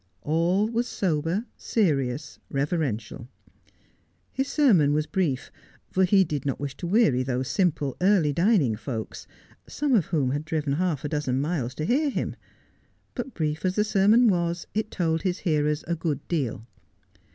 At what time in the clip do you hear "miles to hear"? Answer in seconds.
11.39-12.09